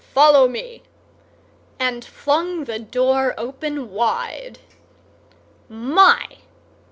[0.15, 0.81] Follow me!"
[1.77, 4.57] And flung the door open wide.
[5.69, 6.39] My!